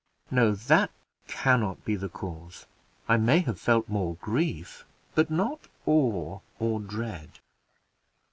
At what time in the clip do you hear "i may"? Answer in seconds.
3.07-3.41